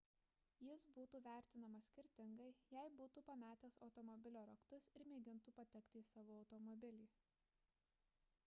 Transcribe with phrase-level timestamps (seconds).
[0.67, 7.05] jis būtų vertinamas skirtingai jei būtų pametęs automobilio raktus ir mėgintų patekti į savo automobilį